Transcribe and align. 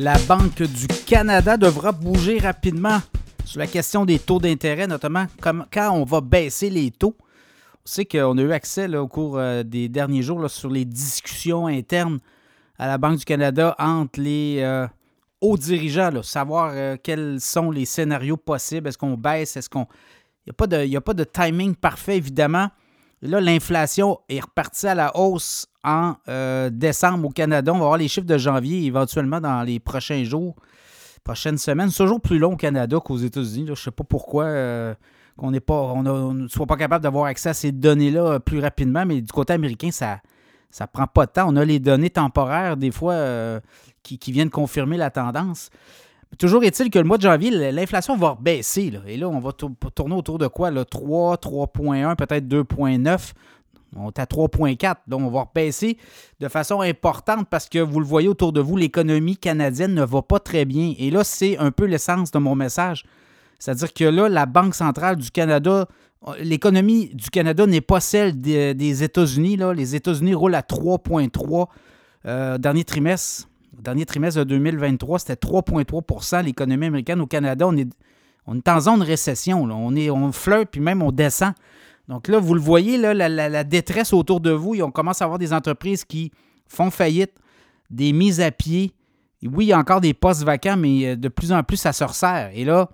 La 0.00 0.16
Banque 0.28 0.62
du 0.62 0.86
Canada 1.06 1.56
devra 1.56 1.90
bouger 1.90 2.38
rapidement 2.38 3.00
sur 3.44 3.58
la 3.58 3.66
question 3.66 4.04
des 4.04 4.20
taux 4.20 4.38
d'intérêt, 4.38 4.86
notamment 4.86 5.26
quand 5.42 5.90
on 5.90 6.04
va 6.04 6.20
baisser 6.20 6.70
les 6.70 6.92
taux. 6.92 7.16
On 7.18 7.80
sait 7.84 8.04
qu'on 8.04 8.38
a 8.38 8.42
eu 8.42 8.52
accès 8.52 8.86
au 8.96 9.08
cours 9.08 9.38
euh, 9.38 9.64
des 9.64 9.88
derniers 9.88 10.22
jours 10.22 10.48
sur 10.48 10.70
les 10.70 10.84
discussions 10.84 11.66
internes 11.66 12.20
à 12.78 12.86
la 12.86 12.96
Banque 12.96 13.18
du 13.18 13.24
Canada 13.24 13.74
entre 13.76 14.20
les 14.20 14.58
euh, 14.60 14.86
hauts 15.40 15.58
dirigeants, 15.58 16.22
savoir 16.22 16.70
euh, 16.74 16.96
quels 17.02 17.40
sont 17.40 17.72
les 17.72 17.84
scénarios 17.84 18.36
possibles. 18.36 18.86
Est-ce 18.86 18.98
qu'on 18.98 19.16
baisse? 19.16 19.56
Est-ce 19.56 19.68
qu'on. 19.68 19.88
Il 20.46 20.52
n'y 20.88 20.94
a, 20.94 20.98
a, 20.98 21.00
pas 21.00 21.14
de 21.14 21.24
timing 21.24 21.74
parfait, 21.74 22.18
évidemment. 22.18 22.70
là, 23.20 23.40
l'inflation 23.40 24.20
est 24.28 24.38
repartie 24.38 24.86
à 24.86 24.94
la 24.94 25.16
hausse 25.16 25.66
en 25.88 26.16
euh, 26.28 26.70
décembre 26.70 27.28
au 27.28 27.30
Canada. 27.30 27.72
On 27.72 27.78
va 27.78 27.86
voir 27.86 27.96
les 27.96 28.08
chiffres 28.08 28.26
de 28.26 28.36
janvier 28.36 28.84
éventuellement 28.84 29.40
dans 29.40 29.62
les 29.62 29.80
prochains 29.80 30.22
jours, 30.24 30.54
prochaines 31.24 31.58
semaines. 31.58 31.90
C'est 31.90 32.02
toujours 32.02 32.20
plus 32.20 32.38
long 32.38 32.52
au 32.52 32.56
Canada 32.56 32.98
qu'aux 33.02 33.16
États-Unis. 33.16 33.64
Je 33.66 33.70
ne 33.72 33.76
sais 33.76 33.90
pas 33.90 34.04
pourquoi 34.04 34.44
euh, 34.44 34.94
n'est 35.42 35.60
pas, 35.60 35.74
on 35.74 36.34
ne 36.34 36.48
soit 36.48 36.66
pas 36.66 36.76
capable 36.76 37.02
d'avoir 37.02 37.24
accès 37.24 37.48
à 37.48 37.54
ces 37.54 37.72
données-là 37.72 38.24
euh, 38.24 38.38
plus 38.38 38.60
rapidement, 38.60 39.06
mais 39.06 39.22
du 39.22 39.32
côté 39.32 39.54
américain, 39.54 39.90
ça 39.90 40.20
ne 40.78 40.86
prend 40.86 41.06
pas 41.06 41.26
de 41.26 41.32
temps. 41.32 41.46
On 41.48 41.56
a 41.56 41.64
les 41.64 41.78
données 41.78 42.10
temporaires, 42.10 42.76
des 42.76 42.90
fois, 42.90 43.16
qui, 44.02 44.32
viennent 44.32 44.50
confirmer 44.50 44.98
la 44.98 45.10
tendance. 45.10 45.70
Toujours 46.38 46.62
est-il 46.62 46.90
que 46.90 46.98
le 46.98 47.06
mois 47.06 47.16
de 47.16 47.22
janvier, 47.22 47.72
l'inflation 47.72 48.14
va 48.14 48.36
baisser. 48.38 48.92
Et 49.06 49.16
là, 49.16 49.30
on 49.30 49.40
va 49.40 49.52
tourner 49.52 50.14
autour 50.14 50.36
de 50.36 50.46
quoi? 50.46 50.70
3, 50.84 51.36
3,1, 51.36 52.16
peut-être 52.16 52.46
2,9. 52.46 53.32
On 53.96 54.08
est 54.08 54.18
à 54.18 54.24
3,4. 54.24 54.96
Donc, 55.06 55.22
on 55.22 55.30
va 55.30 55.42
rebaisser 55.42 55.98
de 56.40 56.48
façon 56.48 56.80
importante 56.80 57.48
parce 57.48 57.68
que 57.68 57.78
vous 57.78 58.00
le 58.00 58.06
voyez 58.06 58.28
autour 58.28 58.52
de 58.52 58.60
vous, 58.60 58.76
l'économie 58.76 59.36
canadienne 59.36 59.94
ne 59.94 60.04
va 60.04 60.22
pas 60.22 60.38
très 60.40 60.64
bien. 60.64 60.94
Et 60.98 61.10
là, 61.10 61.24
c'est 61.24 61.58
un 61.58 61.70
peu 61.70 61.84
l'essence 61.84 62.30
de 62.30 62.38
mon 62.38 62.54
message. 62.54 63.04
C'est-à-dire 63.58 63.92
que 63.92 64.04
là, 64.04 64.28
la 64.28 64.46
Banque 64.46 64.74
centrale 64.74 65.16
du 65.16 65.30
Canada, 65.30 65.86
l'économie 66.40 67.10
du 67.14 67.30
Canada 67.30 67.66
n'est 67.66 67.80
pas 67.80 68.00
celle 68.00 68.40
des, 68.40 69.02
États-Unis. 69.02 69.58
Les 69.74 69.94
États-Unis 69.96 70.34
roulent 70.34 70.54
à 70.54 70.62
3,3 70.62 71.66
euh, 72.26 72.58
dernier 72.58 72.84
trimestre. 72.84 73.48
Dernier 73.80 74.06
trimestre 74.06 74.40
de 74.40 74.44
2023, 74.44 75.20
c'était 75.20 75.34
3,3% 75.34 76.44
l'économie 76.44 76.86
américaine. 76.86 77.20
Au 77.20 77.26
Canada, 77.26 77.66
on 77.66 77.76
est, 77.76 77.88
on 78.46 78.56
est 78.56 78.68
en 78.68 78.80
zone 78.80 79.02
récession. 79.02 79.62
On, 79.62 79.94
est, 79.94 80.10
on 80.10 80.32
flirte, 80.32 80.68
puis 80.72 80.80
même 80.80 81.02
on 81.02 81.12
descend. 81.12 81.52
Donc 82.08 82.28
là, 82.28 82.38
vous 82.38 82.54
le 82.54 82.60
voyez, 82.60 82.96
là, 82.96 83.12
la, 83.14 83.64
détresse 83.64 84.12
autour 84.12 84.40
de 84.40 84.50
vous. 84.50 84.80
On 84.82 84.90
commence 84.90 85.20
à 85.20 85.26
avoir 85.26 85.38
des 85.38 85.52
entreprises 85.52 86.04
qui 86.04 86.32
font 86.66 86.90
faillite, 86.90 87.32
des 87.90 88.12
mises 88.12 88.40
à 88.40 88.50
pied. 88.50 88.92
oui, 89.42 89.66
il 89.66 89.68
y 89.68 89.72
a 89.72 89.78
encore 89.78 90.00
des 90.00 90.14
postes 90.14 90.42
vacants, 90.42 90.76
mais 90.76 91.06
euh, 91.06 91.16
de 91.16 91.28
plus 91.28 91.52
en 91.52 91.62
plus, 91.62 91.76
ça 91.76 91.92
se 91.92 92.04
resserre. 92.04 92.50
Et 92.54 92.64
là, 92.64 92.88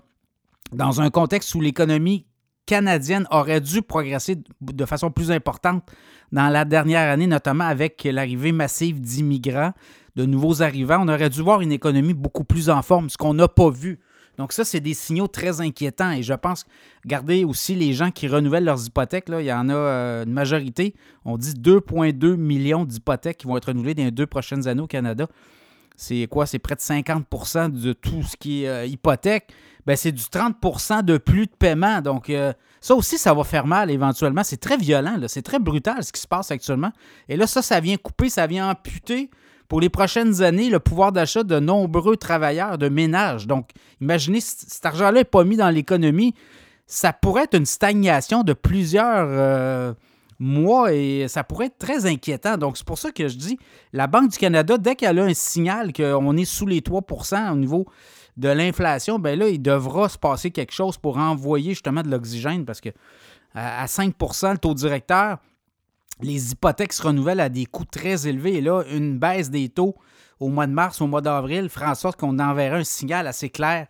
dans 0.72 1.00
un 1.00 1.10
contexte 1.10 1.54
où 1.54 1.60
l'économie 1.60 2.26
canadienne 2.66 3.26
aurait 3.30 3.60
dû 3.60 3.82
progresser 3.82 4.38
de 4.60 4.84
façon 4.84 5.10
plus 5.10 5.30
importante 5.30 5.84
dans 6.32 6.48
la 6.48 6.64
dernière 6.64 7.10
année, 7.10 7.26
notamment 7.26 7.64
avec 7.64 8.02
l'arrivée 8.04 8.52
massive 8.52 9.00
d'immigrants, 9.00 9.72
de 10.16 10.24
nouveaux 10.26 10.62
arrivants, 10.62 10.98
on 11.02 11.08
aurait 11.08 11.30
dû 11.30 11.42
voir 11.42 11.60
une 11.60 11.72
économie 11.72 12.14
beaucoup 12.14 12.44
plus 12.44 12.70
en 12.70 12.82
forme, 12.82 13.10
ce 13.10 13.16
qu'on 13.16 13.34
n'a 13.34 13.48
pas 13.48 13.70
vu. 13.70 14.00
Donc 14.38 14.52
ça, 14.52 14.64
c'est 14.64 14.80
des 14.80 14.94
signaux 14.94 15.28
très 15.28 15.60
inquiétants 15.60 16.10
et 16.10 16.22
je 16.22 16.34
pense, 16.34 16.64
regardez 17.04 17.44
aussi 17.44 17.74
les 17.74 17.92
gens 17.92 18.10
qui 18.10 18.28
renouvellent 18.28 18.64
leurs 18.64 18.86
hypothèques, 18.86 19.28
là, 19.28 19.40
il 19.40 19.46
y 19.46 19.52
en 19.52 19.68
a 19.68 19.74
euh, 19.74 20.24
une 20.24 20.32
majorité, 20.32 20.94
on 21.24 21.36
dit 21.36 21.52
2,2 21.52 22.34
millions 22.36 22.84
d'hypothèques 22.84 23.38
qui 23.38 23.46
vont 23.46 23.56
être 23.56 23.66
renouvelées 23.66 23.94
dans 23.94 24.04
les 24.04 24.10
deux 24.10 24.26
prochaines 24.26 24.66
années 24.66 24.82
au 24.82 24.86
Canada. 24.86 25.26
C'est 25.96 26.26
quoi? 26.28 26.46
C'est 26.46 26.58
près 26.58 26.74
de 26.74 26.80
50% 26.80 27.70
de 27.70 27.92
tout 27.92 28.22
ce 28.22 28.36
qui 28.36 28.64
est 28.64 28.68
euh, 28.68 28.86
hypothèque. 28.86 29.52
Ben, 29.86 29.96
c'est 29.96 30.12
du 30.12 30.22
30% 30.22 31.04
de 31.04 31.18
plus 31.18 31.46
de 31.46 31.52
paiement. 31.56 32.00
Donc, 32.00 32.30
euh, 32.30 32.52
ça 32.80 32.94
aussi, 32.94 33.16
ça 33.16 33.32
va 33.32 33.44
faire 33.44 33.66
mal 33.66 33.90
éventuellement. 33.90 34.42
C'est 34.42 34.56
très 34.56 34.76
violent, 34.76 35.16
c'est 35.28 35.42
très 35.42 35.58
brutal 35.58 36.02
ce 36.02 36.10
qui 36.10 36.20
se 36.20 36.26
passe 36.26 36.50
actuellement. 36.50 36.90
Et 37.28 37.36
là, 37.36 37.46
ça, 37.46 37.62
ça 37.62 37.80
vient 37.80 37.96
couper, 37.96 38.28
ça 38.28 38.46
vient 38.46 38.70
amputer 38.70 39.30
pour 39.68 39.80
les 39.80 39.88
prochaines 39.88 40.42
années 40.42 40.70
le 40.70 40.78
pouvoir 40.78 41.12
d'achat 41.12 41.42
de 41.42 41.58
nombreux 41.58 42.16
travailleurs 42.16 42.78
de 42.78 42.88
ménage. 42.88 43.46
Donc, 43.46 43.70
imaginez, 44.00 44.40
cet 44.40 44.84
argent-là 44.84 45.20
n'est 45.20 45.24
pas 45.24 45.44
mis 45.44 45.56
dans 45.56 45.70
l'économie, 45.70 46.34
ça 46.86 47.12
pourrait 47.12 47.44
être 47.44 47.56
une 47.56 47.66
stagnation 47.66 48.42
de 48.42 48.52
plusieurs 48.52 49.26
euh, 49.28 49.94
mois 50.38 50.92
et 50.92 51.26
ça 51.28 51.44
pourrait 51.44 51.66
être 51.66 51.78
très 51.78 52.06
inquiétant. 52.06 52.56
Donc, 52.56 52.76
c'est 52.76 52.86
pour 52.86 52.98
ça 52.98 53.10
que 53.10 53.26
je 53.28 53.36
dis, 53.36 53.58
la 53.92 54.06
Banque 54.06 54.30
du 54.30 54.38
Canada, 54.38 54.76
dès 54.78 54.94
qu'elle 54.94 55.18
a 55.18 55.24
un 55.24 55.34
signal 55.34 55.92
qu'on 55.92 56.36
est 56.36 56.44
sous 56.44 56.66
les 56.66 56.80
3% 56.80 57.52
au 57.52 57.56
niveau 57.56 57.86
de 58.36 58.48
l'inflation, 58.48 59.18
ben 59.18 59.38
là, 59.38 59.48
il 59.48 59.62
devra 59.62 60.08
se 60.08 60.18
passer 60.18 60.50
quelque 60.50 60.72
chose 60.72 60.98
pour 60.98 61.18
envoyer 61.18 61.70
justement 61.70 62.02
de 62.02 62.10
l'oxygène 62.10 62.64
parce 62.64 62.80
que 62.80 62.90
à 63.54 63.86
5% 63.86 64.52
le 64.52 64.58
taux 64.58 64.74
directeur, 64.74 65.38
les 66.20 66.52
hypothèques 66.52 66.92
se 66.92 67.02
renouvellent 67.02 67.40
à 67.40 67.48
des 67.48 67.66
coûts 67.66 67.84
très 67.84 68.26
élevés. 68.26 68.54
Et 68.54 68.60
là, 68.60 68.82
une 68.90 69.18
baisse 69.18 69.50
des 69.50 69.68
taux 69.68 69.94
au 70.40 70.48
mois 70.48 70.66
de 70.66 70.72
mars, 70.72 71.00
au 71.00 71.06
mois 71.06 71.20
d'avril, 71.20 71.68
fera 71.68 71.90
en 71.90 71.94
sorte 71.94 72.18
qu'on 72.18 72.38
enverrait 72.38 72.80
un 72.80 72.84
signal 72.84 73.26
assez 73.26 73.50
clair 73.50 73.86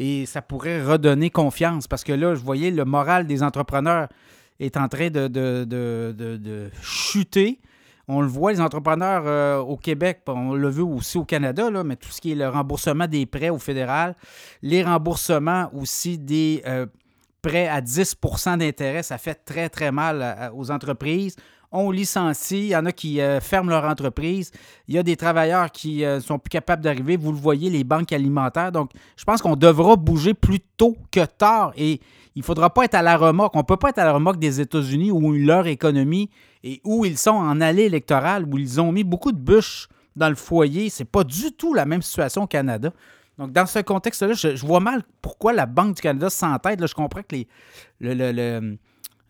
et 0.00 0.24
ça 0.26 0.40
pourrait 0.40 0.82
redonner 0.82 1.30
confiance 1.30 1.86
parce 1.86 2.04
que 2.04 2.12
là, 2.12 2.34
je 2.34 2.40
voyais 2.40 2.70
le 2.70 2.84
moral 2.84 3.26
des 3.26 3.42
entrepreneurs 3.42 4.08
est 4.58 4.76
en 4.76 4.88
train 4.88 5.10
de, 5.10 6.70
chuter. 6.82 7.60
On 8.08 8.22
le 8.22 8.26
voit, 8.26 8.50
les 8.50 8.60
entrepreneurs 8.60 9.22
euh, 9.26 9.58
au 9.58 9.76
Québec, 9.76 10.22
on 10.26 10.54
le 10.54 10.68
veut 10.68 10.82
aussi 10.82 11.16
au 11.16 11.24
Canada, 11.24 11.70
mais 11.84 11.94
tout 11.94 12.08
ce 12.08 12.20
qui 12.20 12.32
est 12.32 12.34
le 12.34 12.48
remboursement 12.48 13.06
des 13.06 13.24
prêts 13.24 13.50
au 13.50 13.58
fédéral, 13.58 14.16
les 14.62 14.82
remboursements 14.82 15.70
aussi 15.74 16.18
des 16.18 16.62
euh, 16.66 16.86
prêts 17.42 17.68
à 17.68 17.80
10% 17.80 18.58
d'intérêt, 18.58 19.02
ça 19.02 19.18
fait 19.18 19.34
très, 19.34 19.68
très 19.68 19.92
mal 19.92 20.22
euh, 20.22 20.50
aux 20.54 20.70
entreprises 20.70 21.36
on 21.72 21.90
licencie, 21.90 22.58
il 22.58 22.68
y 22.68 22.76
en 22.76 22.84
a 22.86 22.92
qui 22.92 23.20
euh, 23.20 23.40
ferment 23.40 23.70
leur 23.70 23.84
entreprise, 23.84 24.50
il 24.88 24.94
y 24.94 24.98
a 24.98 25.02
des 25.02 25.16
travailleurs 25.16 25.70
qui 25.70 25.98
ne 25.98 26.06
euh, 26.06 26.20
sont 26.20 26.38
plus 26.38 26.48
capables 26.48 26.82
d'arriver, 26.82 27.16
vous 27.16 27.30
le 27.30 27.38
voyez, 27.38 27.70
les 27.70 27.84
banques 27.84 28.12
alimentaires. 28.12 28.72
Donc, 28.72 28.90
je 29.16 29.24
pense 29.24 29.40
qu'on 29.40 29.56
devra 29.56 29.96
bouger 29.96 30.34
plus 30.34 30.60
tôt 30.76 30.96
que 31.12 31.24
tard 31.24 31.72
et 31.76 32.00
il 32.34 32.40
ne 32.40 32.44
faudra 32.44 32.70
pas 32.70 32.84
être 32.84 32.96
à 32.96 33.02
la 33.02 33.16
remorque. 33.16 33.54
On 33.54 33.60
ne 33.60 33.64
peut 33.64 33.76
pas 33.76 33.90
être 33.90 33.98
à 33.98 34.04
la 34.04 34.12
remorque 34.12 34.38
des 34.38 34.60
États-Unis 34.60 35.12
où 35.12 35.32
leur 35.32 35.66
économie 35.66 36.30
et 36.64 36.80
où 36.84 37.04
ils 37.04 37.18
sont 37.18 37.30
en 37.30 37.60
allée 37.60 37.84
électorale, 37.84 38.44
où 38.50 38.58
ils 38.58 38.80
ont 38.80 38.90
mis 38.90 39.04
beaucoup 39.04 39.32
de 39.32 39.38
bûches 39.38 39.88
dans 40.16 40.28
le 40.28 40.34
foyer. 40.34 40.90
Ce 40.90 41.02
n'est 41.02 41.08
pas 41.08 41.24
du 41.24 41.52
tout 41.52 41.72
la 41.72 41.86
même 41.86 42.02
situation 42.02 42.42
au 42.42 42.46
Canada. 42.46 42.92
Donc, 43.40 43.52
dans 43.52 43.66
ce 43.66 43.80
contexte-là, 43.80 44.34
je, 44.34 44.64
vois 44.64 44.80
mal 44.80 45.02
pourquoi 45.22 45.52
la 45.52 45.66
Banque 45.66 45.96
du 45.96 46.02
Canada 46.02 46.30
s'entête. 46.30 46.86
Je 46.86 46.94
comprends 46.94 47.22
que 47.22 47.34
les, 47.34 47.48
le 48.00 48.76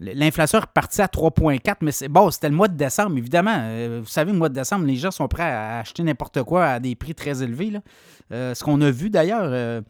L'inflation 0.00 0.58
est 0.58 0.62
repartie 0.62 1.02
à 1.02 1.06
3,4, 1.06 1.76
mais 1.82 2.08
bon, 2.08 2.30
c'était 2.30 2.48
le 2.48 2.56
mois 2.56 2.68
de 2.68 2.76
décembre, 2.76 3.18
évidemment. 3.18 3.54
Euh, 3.54 4.00
vous 4.02 4.08
savez, 4.08 4.32
le 4.32 4.38
mois 4.38 4.48
de 4.48 4.54
décembre, 4.54 4.86
les 4.86 4.96
gens 4.96 5.10
sont 5.10 5.28
prêts 5.28 5.42
à 5.42 5.80
acheter 5.80 6.02
n'importe 6.02 6.42
quoi 6.42 6.64
à 6.64 6.80
des 6.80 6.94
prix 6.94 7.14
très 7.14 7.42
élevés. 7.42 7.72
Euh, 8.32 8.54
ce 8.54 8.64
qu'on 8.64 8.80
a 8.80 8.90
vu 8.90 9.10
d'ailleurs. 9.10 9.42
Euh, 9.44 9.82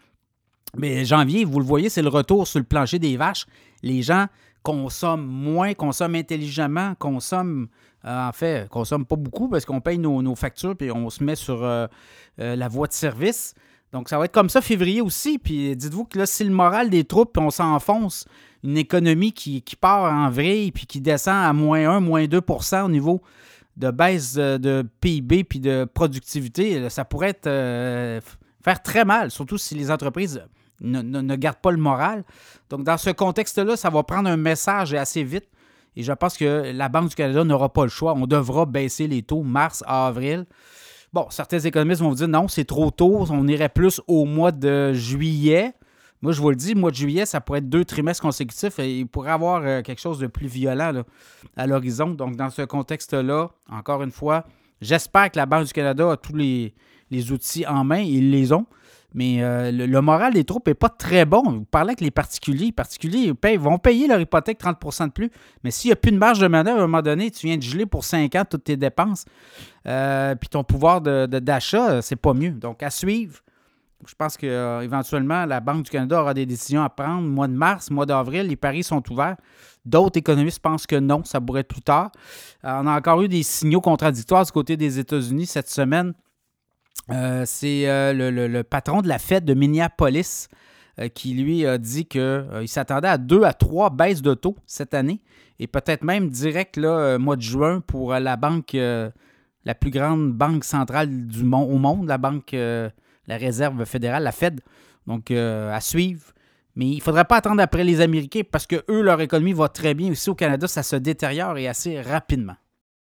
mais 0.76 1.04
janvier, 1.04 1.44
vous 1.44 1.60
le 1.60 1.64
voyez, 1.64 1.88
c'est 1.88 2.02
le 2.02 2.08
retour 2.08 2.48
sur 2.48 2.58
le 2.58 2.64
plancher 2.64 2.98
des 2.98 3.16
vaches. 3.16 3.46
Les 3.84 4.02
gens 4.02 4.26
consomment 4.64 5.26
moins, 5.26 5.74
consomment 5.74 6.16
intelligemment, 6.16 6.94
consomment, 6.96 7.68
en 8.04 8.32
fait, 8.32 8.68
consomment 8.68 9.06
pas 9.06 9.16
beaucoup 9.16 9.48
parce 9.48 9.64
qu'on 9.64 9.80
paye 9.80 9.98
nos, 9.98 10.22
nos, 10.22 10.34
factures 10.34 10.74
et 10.80 10.90
on 10.90 11.08
se 11.10 11.24
met 11.24 11.34
sur 11.34 11.62
la 12.38 12.68
voie 12.68 12.86
de 12.86 12.92
service. 12.92 13.54
Donc, 13.92 14.08
ça 14.08 14.18
va 14.18 14.26
être 14.26 14.32
comme 14.32 14.48
ça 14.48 14.60
février 14.60 15.00
aussi. 15.00 15.38
Puis 15.38 15.76
dites-vous 15.76 16.04
que 16.04 16.18
là, 16.18 16.26
si 16.26 16.44
le 16.44 16.50
moral 16.50 16.90
des 16.90 17.04
troupes, 17.04 17.36
on 17.38 17.50
s'enfonce, 17.50 18.26
une 18.62 18.76
économie 18.76 19.32
qui, 19.32 19.62
part 19.80 20.12
en 20.12 20.30
vrille 20.30 20.70
puis 20.72 20.86
qui 20.86 21.00
descend 21.00 21.44
à 21.44 21.52
moins 21.52 21.96
1, 21.96 22.00
moins 22.00 22.24
2% 22.24 22.84
au 22.84 22.88
niveau 22.88 23.20
de 23.76 23.90
baisse 23.90 24.34
de, 24.34 24.86
PIB 25.00 25.44
puis 25.44 25.60
de 25.60 25.86
productivité, 25.92 26.90
ça 26.90 27.04
pourrait 27.04 27.38
euh, 27.46 28.20
faire 28.62 28.82
très 28.82 29.04
mal, 29.04 29.30
surtout 29.30 29.56
si 29.56 29.74
les 29.74 29.90
entreprises 29.90 30.42
ne, 30.80 31.36
gardent 31.36 31.60
pas 31.60 31.70
le 31.70 31.78
moral. 31.78 32.24
Donc, 32.68 32.84
dans 32.84 32.98
ce 32.98 33.10
contexte-là, 33.10 33.76
ça 33.76 33.90
va 33.90 34.02
prendre 34.02 34.28
un 34.28 34.36
message 34.36 34.94
assez 34.94 35.24
vite. 35.24 35.48
Et 35.96 36.02
je 36.02 36.12
pense 36.12 36.36
que 36.36 36.70
la 36.72 36.88
Banque 36.88 37.08
du 37.08 37.14
Canada 37.14 37.42
n'aura 37.42 37.72
pas 37.72 37.82
le 37.82 37.90
choix. 37.90 38.14
On 38.14 38.26
devra 38.26 38.64
baisser 38.64 39.08
les 39.08 39.22
taux 39.22 39.42
mars 39.42 39.82
à 39.86 40.06
avril. 40.06 40.46
Bon, 41.12 41.26
certains 41.30 41.58
économistes 41.58 42.02
vont 42.02 42.10
vous 42.10 42.14
dire 42.14 42.28
non, 42.28 42.46
c'est 42.46 42.64
trop 42.64 42.92
tôt, 42.92 43.26
on 43.30 43.48
irait 43.48 43.68
plus 43.68 44.00
au 44.06 44.24
mois 44.26 44.52
de 44.52 44.92
juillet. 44.92 45.72
Moi, 46.22 46.32
je 46.32 46.40
vous 46.40 46.50
le 46.50 46.56
dis, 46.56 46.74
mois 46.76 46.90
de 46.92 46.96
juillet, 46.96 47.26
ça 47.26 47.40
pourrait 47.40 47.58
être 47.58 47.68
deux 47.68 47.84
trimestres 47.84 48.22
consécutifs 48.22 48.78
et 48.78 49.00
il 49.00 49.06
pourrait 49.06 49.32
avoir 49.32 49.62
euh, 49.64 49.82
quelque 49.82 50.00
chose 50.00 50.18
de 50.18 50.28
plus 50.28 50.46
violent 50.46 51.02
à 51.56 51.66
l'horizon. 51.66 52.10
Donc, 52.10 52.36
dans 52.36 52.50
ce 52.50 52.62
contexte-là, 52.62 53.48
encore 53.70 54.02
une 54.02 54.12
fois, 54.12 54.44
j'espère 54.80 55.32
que 55.32 55.38
la 55.38 55.46
Banque 55.46 55.66
du 55.66 55.72
Canada 55.72 56.12
a 56.12 56.16
tous 56.16 56.36
les, 56.36 56.74
outils 57.32 57.66
en 57.66 57.82
main. 57.82 58.00
Ils 58.00 58.30
les 58.30 58.52
ont. 58.52 58.66
Mais 59.14 59.42
euh, 59.42 59.72
le, 59.72 60.00
moral 60.00 60.34
des 60.34 60.44
troupes 60.44 60.66
n'est 60.68 60.74
pas 60.74 60.88
très 60.88 61.24
bon. 61.24 61.42
Vous 61.42 61.64
parlez 61.64 61.90
avec 61.90 62.00
les 62.00 62.10
particuliers. 62.10 62.66
Les 62.66 62.72
particuliers 62.72 63.32
vont 63.58 63.78
payer 63.78 64.06
leur 64.06 64.20
hypothèque 64.20 64.60
30% 64.60 65.06
de 65.06 65.12
plus. 65.12 65.30
Mais 65.64 65.70
s'il 65.70 65.88
n'y 65.88 65.92
a 65.92 65.96
plus 65.96 66.12
de 66.12 66.18
marge 66.18 66.38
de 66.38 66.46
manœuvre, 66.46 66.78
à 66.78 66.82
un 66.84 66.86
moment 66.86 67.02
donné, 67.02 67.30
tu 67.30 67.46
viens 67.46 67.56
de 67.56 67.62
geler 67.62 67.86
pour 67.86 68.04
5 68.04 68.34
ans 68.36 68.44
toutes 68.48 68.64
tes 68.64 68.76
dépenses. 68.76 69.24
Euh, 69.86 70.34
puis 70.36 70.48
ton 70.48 70.62
pouvoir 70.62 71.00
d'achat, 71.00 71.96
de, 71.96 72.00
c'est 72.00 72.16
pas 72.16 72.34
mieux. 72.34 72.50
Donc, 72.52 72.82
à 72.82 72.90
suivre. 72.90 73.40
Je 74.06 74.14
pense 74.14 74.38
qu'éventuellement, 74.38 75.44
la 75.44 75.60
Banque 75.60 75.82
du 75.84 75.90
Canada 75.90 76.22
aura 76.22 76.32
des 76.32 76.46
décisions 76.46 76.82
à 76.82 76.88
prendre. 76.88 77.28
Mois 77.28 77.48
de 77.48 77.52
mars, 77.52 77.90
mois 77.90 78.06
d'avril, 78.06 78.46
les 78.46 78.56
paris 78.56 78.82
sont 78.82 79.02
ouverts. 79.12 79.36
D'autres 79.84 80.18
économistes 80.18 80.60
pensent 80.60 80.86
que 80.86 80.96
non, 80.96 81.22
ça 81.24 81.40
pourrait 81.40 81.60
être 81.60 81.68
plus 81.68 81.82
tard. 81.82 82.10
on 82.62 82.86
a 82.86 82.96
encore 82.96 83.20
eu 83.22 83.28
des 83.28 83.42
signaux 83.42 83.80
contradictoires 83.80 84.44
du 84.44 84.52
côté 84.52 84.76
des 84.76 84.98
États-Unis 84.98 85.46
cette 85.46 85.68
semaine. 85.68 86.14
Euh, 87.10 87.42
c'est 87.44 87.88
euh, 87.88 88.12
le, 88.30 88.62
patron 88.62 89.02
de 89.02 89.08
la 89.08 89.18
fête 89.18 89.44
de 89.44 89.54
Minneapolis 89.54 90.48
euh, 91.00 91.08
qui 91.08 91.34
lui 91.34 91.66
a 91.66 91.78
dit 91.78 92.06
qu'il 92.06 92.66
s'attendait 92.66 93.08
à 93.08 93.18
deux 93.18 93.42
à 93.42 93.52
trois 93.52 93.90
baisses 93.90 94.22
de 94.22 94.34
taux 94.34 94.56
cette 94.66 94.94
année 94.94 95.20
et 95.58 95.66
peut-être 95.66 96.04
même 96.04 96.28
direct 96.30 96.76
là, 96.76 97.18
mois 97.18 97.36
de 97.36 97.42
juin 97.42 97.80
pour 97.80 98.14
la 98.14 98.36
banque, 98.36 98.72
la 98.72 99.74
plus 99.78 99.90
grande 99.90 100.32
banque 100.32 100.64
centrale 100.64 101.26
du 101.26 101.44
monde, 101.44 101.70
au 101.70 101.76
monde, 101.76 102.08
la 102.08 102.16
banque, 102.16 102.52
la 102.52 103.36
réserve 103.36 103.84
fédérale, 103.84 104.22
la 104.22 104.32
Fed. 104.32 104.62
Donc 105.06 105.30
à 105.30 105.78
suivre. 105.82 106.32
Mais 106.76 106.86
il 106.86 106.96
ne 106.96 107.02
faudrait 107.02 107.26
pas 107.26 107.36
attendre 107.36 107.60
après 107.60 107.84
les 107.84 108.00
Américains 108.00 108.40
parce 108.50 108.66
que 108.66 108.82
eux, 108.88 109.02
leur 109.02 109.20
économie 109.20 109.52
va 109.52 109.68
très 109.68 109.92
bien. 109.92 110.10
Ici 110.10 110.30
au 110.30 110.34
Canada, 110.34 110.66
ça 110.66 110.82
se 110.82 110.96
détériore 110.96 111.58
et 111.58 111.68
assez 111.68 112.00
rapidement. 112.00 112.56